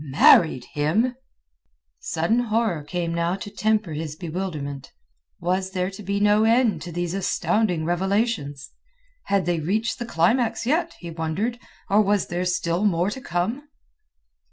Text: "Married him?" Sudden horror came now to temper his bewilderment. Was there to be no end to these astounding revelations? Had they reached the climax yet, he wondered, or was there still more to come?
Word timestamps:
"Married 0.03 0.65
him?" 0.73 1.15
Sudden 1.99 2.39
horror 2.45 2.81
came 2.83 3.13
now 3.13 3.35
to 3.35 3.51
temper 3.51 3.91
his 3.93 4.15
bewilderment. 4.15 4.89
Was 5.39 5.69
there 5.73 5.91
to 5.91 6.01
be 6.01 6.19
no 6.19 6.43
end 6.43 6.81
to 6.81 6.91
these 6.91 7.13
astounding 7.13 7.85
revelations? 7.85 8.71
Had 9.25 9.45
they 9.45 9.59
reached 9.59 9.99
the 9.99 10.05
climax 10.07 10.65
yet, 10.65 10.95
he 10.97 11.11
wondered, 11.11 11.59
or 11.87 12.01
was 12.01 12.25
there 12.29 12.45
still 12.45 12.83
more 12.83 13.11
to 13.11 13.21
come? 13.21 13.69